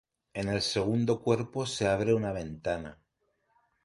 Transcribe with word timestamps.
En 0.33 0.47
el 0.49 0.63
segundo 0.63 1.21
cuerpo 1.21 1.67
se 1.67 1.87
abre 1.87 2.15
una 2.15 2.31
ventana. 2.31 2.97